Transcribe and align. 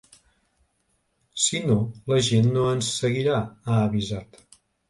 “Si 1.43 1.61
no 1.67 1.77
la 2.13 2.19
gent 2.31 2.49
no 2.57 2.65
ens 2.73 2.91
seguirà”, 3.03 3.39
ha 3.67 3.81
avisat. 3.87 4.45